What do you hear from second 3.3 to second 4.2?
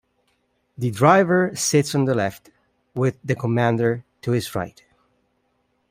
commander